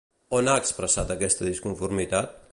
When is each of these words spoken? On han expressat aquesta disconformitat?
On 0.37 0.47
han 0.53 0.61
expressat 0.61 1.13
aquesta 1.17 1.47
disconformitat? 1.49 2.39